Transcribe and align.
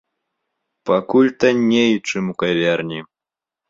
Пакуль 0.91 1.31
танней, 1.45 1.93
чым 2.07 2.23
у 2.35 2.39
кавярні. 2.45 2.99